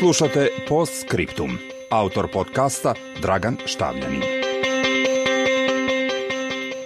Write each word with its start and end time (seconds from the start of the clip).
Slušate 0.00 0.48
Postscriptum, 0.68 1.58
Autor 1.90 2.32
podcasta 2.32 2.94
Dragan 3.22 3.56
Štavljanin. 3.66 4.39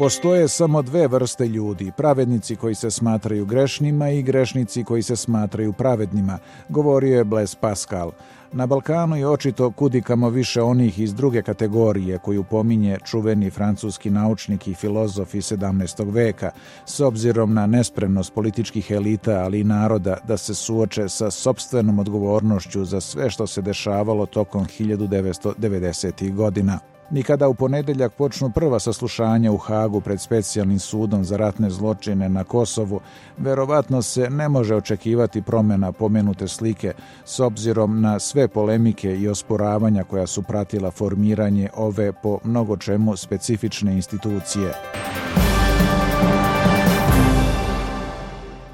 Postoje 0.00 0.48
samo 0.48 0.82
dve 0.82 1.08
vrste 1.08 1.48
ljudi, 1.48 1.92
pravednici 1.96 2.56
koji 2.56 2.74
se 2.74 2.90
smatraju 2.90 3.46
grešnima 3.46 4.10
i 4.10 4.22
grešnici 4.22 4.84
koji 4.84 5.02
se 5.02 5.16
smatraju 5.16 5.72
pravednima, 5.72 6.38
govorio 6.68 7.16
je 7.16 7.24
Blaise 7.24 7.56
Pascal. 7.60 8.10
Na 8.52 8.66
Balkanu 8.66 9.16
je 9.16 9.28
očito 9.28 9.70
kudikamo 9.70 10.28
više 10.28 10.62
onih 10.62 11.00
iz 11.00 11.14
druge 11.14 11.42
kategorije 11.42 12.18
koju 12.18 12.44
pominje 12.44 12.98
čuveni 13.04 13.50
francuski 13.50 14.10
naučnik 14.10 14.68
i 14.68 14.74
filozof 14.74 15.34
iz 15.34 15.52
17. 15.52 16.12
veka, 16.12 16.50
s 16.86 17.00
obzirom 17.00 17.54
na 17.54 17.66
nespremnost 17.66 18.34
političkih 18.34 18.90
elita, 18.90 19.32
ali 19.44 19.60
i 19.60 19.64
naroda 19.64 20.16
da 20.28 20.36
se 20.36 20.54
suoče 20.54 21.08
sa 21.08 21.30
sobstvenom 21.30 21.98
odgovornošću 21.98 22.84
za 22.84 23.00
sve 23.00 23.30
što 23.30 23.46
se 23.46 23.62
dešavalo 23.62 24.26
tokom 24.26 24.66
1990. 24.66 26.34
godina. 26.34 26.78
Nikada 27.10 27.48
u 27.48 27.54
ponedeljak 27.54 28.12
počnu 28.12 28.50
prva 28.50 28.78
saslušanja 28.78 29.52
u 29.52 29.56
Hagu 29.56 30.00
pred 30.00 30.20
specijalnim 30.20 30.78
sudom 30.78 31.24
za 31.24 31.36
ratne 31.36 31.70
zločine 31.70 32.28
na 32.28 32.44
Kosovu, 32.44 33.00
verovatno 33.38 34.02
se 34.02 34.30
ne 34.30 34.48
može 34.48 34.74
očekivati 34.74 35.42
promjena 35.42 35.92
pomenute 35.92 36.48
slike 36.48 36.92
s 37.24 37.40
obzirom 37.40 38.00
na 38.00 38.18
sve 38.18 38.48
polemike 38.48 39.16
i 39.16 39.28
osporavanja 39.28 40.04
koja 40.04 40.26
su 40.26 40.42
pratila 40.42 40.90
formiranje 40.90 41.68
ove 41.74 42.12
po 42.12 42.38
mnogo 42.44 42.76
čemu 42.76 43.16
specifične 43.16 43.94
institucije. 43.94 44.72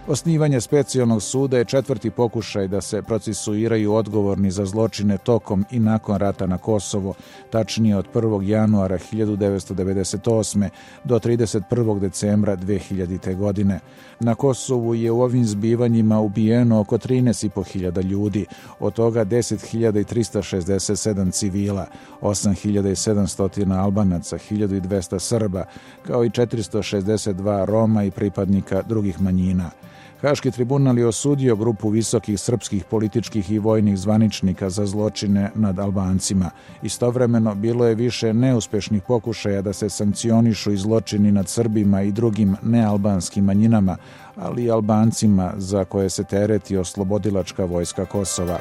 Osnivanje 0.08 0.60
specijalnog 0.60 1.22
suda 1.22 1.58
je 1.58 1.64
četvrti 1.64 2.10
pokušaj 2.10 2.68
da 2.68 2.80
se 2.80 3.02
procesuiraju 3.02 3.94
odgovorni 3.94 4.50
za 4.50 4.66
zločine 4.66 5.18
tokom 5.18 5.64
i 5.70 5.78
nakon 5.78 6.16
rata 6.16 6.46
na 6.46 6.58
Kosovo, 6.58 7.14
tačnije 7.50 7.96
od 7.96 8.06
1. 8.14 8.42
januara 8.42 8.98
1998. 9.12 10.68
do 11.04 11.18
31. 11.18 11.98
decembra 11.98 12.56
2000. 12.56 13.36
godine. 13.36 13.80
Na 14.20 14.34
Kosovu 14.34 14.94
je 14.94 15.10
u 15.10 15.22
ovim 15.22 15.44
zbivanjima 15.44 16.20
ubijeno 16.20 16.80
oko 16.80 16.98
13.500 16.98 18.02
ljudi, 18.02 18.46
od 18.80 18.92
toga 18.92 19.24
10.367 19.24 21.32
civila, 21.32 21.86
8.700 22.20 23.78
albanaca, 23.78 24.38
1.200 24.38 25.18
srba, 25.18 25.64
kao 26.02 26.24
i 26.24 26.30
462 26.30 27.64
Roma 27.64 28.04
i 28.04 28.10
pripadnika 28.10 28.82
drugih 28.82 29.20
manjina. 29.20 29.70
Haški 30.22 30.50
tribunal 30.50 30.98
je 30.98 31.06
osudio 31.06 31.56
grupu 31.56 31.88
visokih 31.88 32.40
srpskih 32.40 32.84
političkih 32.84 33.50
i 33.50 33.58
vojnih 33.58 33.98
zvaničnika 33.98 34.70
za 34.70 34.86
zločine 34.86 35.50
nad 35.54 35.78
Albancima. 35.78 36.50
Istovremeno 36.82 37.54
bilo 37.54 37.86
je 37.86 37.94
više 37.94 38.34
neuspešnih 38.34 39.02
pokušaja 39.02 39.62
da 39.62 39.72
se 39.72 39.88
sankcionišu 39.88 40.72
i 40.72 40.76
zločini 40.76 41.32
nad 41.32 41.48
Srbima 41.48 42.02
i 42.02 42.12
drugim 42.12 42.56
nealbanskim 42.62 43.44
manjinama, 43.44 43.96
ali 44.36 44.64
i 44.64 44.70
Albancima 44.70 45.52
za 45.56 45.84
koje 45.84 46.10
se 46.10 46.24
tereti 46.24 46.76
oslobodilačka 46.76 47.64
vojska 47.64 48.04
Kosova. 48.04 48.58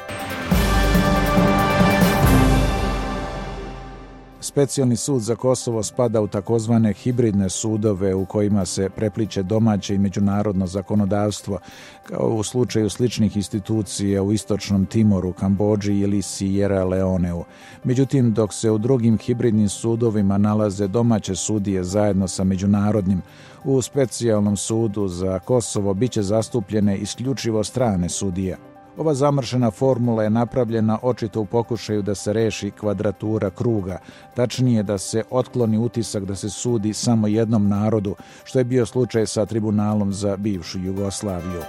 Specijalni 4.46 4.96
sud 4.96 5.22
za 5.22 5.36
Kosovo 5.36 5.82
spada 5.82 6.20
u 6.20 6.28
takozvane 6.28 6.92
hibridne 6.92 7.50
sudove 7.50 8.14
u 8.14 8.24
kojima 8.24 8.64
se 8.66 8.88
prepliče 8.90 9.42
domaće 9.42 9.94
i 9.94 9.98
međunarodno 9.98 10.66
zakonodavstvo, 10.66 11.58
kao 12.02 12.28
u 12.28 12.42
slučaju 12.42 12.90
sličnih 12.90 13.36
institucija 13.36 14.22
u 14.22 14.32
Istočnom 14.32 14.86
Timoru, 14.86 15.32
Kambođi 15.32 15.92
ili 15.92 16.22
Sierra 16.22 16.84
Leoneu. 16.84 17.44
Međutim, 17.84 18.32
dok 18.32 18.52
se 18.52 18.70
u 18.70 18.78
drugim 18.78 19.18
hibridnim 19.18 19.68
sudovima 19.68 20.38
nalaze 20.38 20.86
domaće 20.86 21.34
sudije 21.34 21.84
zajedno 21.84 22.28
sa 22.28 22.44
međunarodnim, 22.44 23.22
u 23.64 23.82
specijalnom 23.82 24.56
sudu 24.56 25.08
za 25.08 25.38
Kosovo 25.38 25.94
biće 25.94 26.22
zastupljene 26.22 26.98
isključivo 26.98 27.64
strane 27.64 28.08
sudije. 28.08 28.56
Ova 28.98 29.14
zamršena 29.14 29.70
formula 29.70 30.22
je 30.22 30.30
napravljena 30.30 30.98
očito 31.02 31.40
u 31.40 31.46
pokušaju 31.46 32.02
da 32.02 32.14
se 32.14 32.32
reši 32.32 32.70
kvadratura 32.70 33.50
kruga, 33.50 33.98
tačnije 34.34 34.82
da 34.82 34.98
se 34.98 35.22
otkloni 35.30 35.78
utisak 35.78 36.24
da 36.24 36.34
se 36.34 36.50
sudi 36.50 36.92
samo 36.92 37.26
jednom 37.26 37.68
narodu, 37.68 38.14
što 38.44 38.58
je 38.58 38.64
bio 38.64 38.86
slučaj 38.86 39.26
sa 39.26 39.46
tribunalom 39.46 40.12
za 40.12 40.36
bivšu 40.36 40.78
Jugoslaviju. 40.78 41.62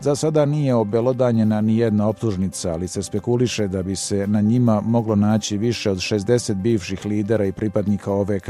Za 0.00 0.14
sada 0.16 0.44
nije 0.44 0.74
obelodanjena 0.74 1.60
ni 1.60 1.76
jedna 1.76 2.08
optužnica, 2.08 2.72
ali 2.72 2.88
se 2.88 3.02
spekuliše 3.02 3.68
da 3.68 3.82
bi 3.82 3.96
se 3.96 4.26
na 4.26 4.40
njima 4.40 4.80
moglo 4.80 5.14
naći 5.14 5.58
više 5.58 5.90
od 5.90 5.98
60 5.98 6.54
bivših 6.54 7.06
lidera 7.06 7.44
i 7.44 7.52
pripadnika 7.52 8.12
OVK, 8.12 8.48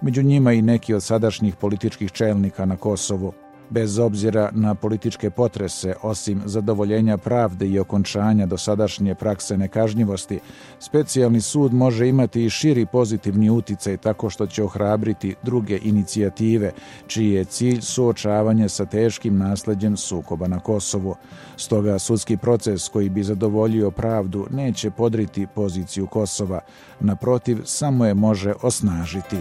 među 0.00 0.22
njima 0.22 0.52
i 0.52 0.62
neki 0.62 0.94
od 0.94 1.02
sadašnjih 1.02 1.56
političkih 1.56 2.12
čelnika 2.12 2.64
na 2.64 2.76
Kosovu 2.76 3.32
bez 3.72 3.98
obzira 3.98 4.50
na 4.52 4.74
političke 4.74 5.30
potrese, 5.30 5.94
osim 6.02 6.42
zadovoljenja 6.44 7.16
pravde 7.16 7.66
i 7.66 7.78
okončanja 7.78 8.46
dosadašnje 8.46 9.14
prakse 9.14 9.56
nekažnjivosti, 9.56 10.40
specijalni 10.78 11.40
sud 11.40 11.74
može 11.74 12.08
imati 12.08 12.44
i 12.44 12.50
širi 12.50 12.86
pozitivni 12.86 13.50
uticaj 13.50 13.96
tako 13.96 14.30
što 14.30 14.46
će 14.46 14.64
ohrabriti 14.64 15.34
druge 15.42 15.78
inicijative, 15.82 16.72
čiji 17.06 17.30
je 17.30 17.44
cilj 17.44 17.80
suočavanje 17.80 18.68
sa 18.68 18.86
teškim 18.86 19.38
nasledđem 19.38 19.96
sukoba 19.96 20.48
na 20.48 20.60
Kosovu. 20.60 21.14
Stoga 21.56 21.98
sudski 21.98 22.36
proces 22.36 22.88
koji 22.88 23.08
bi 23.08 23.22
zadovoljio 23.22 23.90
pravdu 23.90 24.46
neće 24.50 24.90
podriti 24.90 25.46
poziciju 25.54 26.06
Kosova, 26.06 26.60
naprotiv, 27.00 27.60
samo 27.64 28.06
je 28.06 28.14
može 28.14 28.52
osnažiti. 28.62 29.36